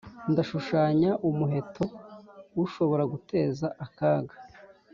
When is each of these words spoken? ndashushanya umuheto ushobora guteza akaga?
ndashushanya 0.31 1.11
umuheto 1.29 1.85
ushobora 2.63 3.03
guteza 3.13 3.67
akaga? 3.85 4.35